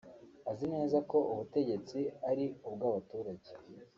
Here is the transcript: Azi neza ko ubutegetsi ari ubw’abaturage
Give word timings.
Azi 0.49 0.65
neza 0.73 0.97
ko 1.09 1.17
ubutegetsi 1.31 1.97
ari 2.29 2.45
ubw’abaturage 2.67 3.51